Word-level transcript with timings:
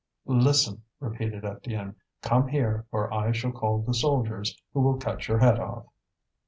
"Listen!" 0.25 0.81
repeated 0.99 1.43
Étienne. 1.43 1.93
"Come 2.23 2.47
here, 2.47 2.87
or 2.91 3.13
I 3.13 3.31
shall 3.33 3.51
call 3.51 3.83
the 3.83 3.93
soldiers, 3.93 4.59
who 4.73 4.81
will 4.81 4.97
cut 4.97 5.27
your 5.27 5.37
head 5.37 5.59
off." 5.59 5.85